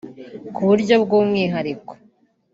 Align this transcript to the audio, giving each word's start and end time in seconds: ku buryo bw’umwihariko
ku 0.55 0.61
buryo 0.67 0.95
bw’umwihariko 1.03 1.91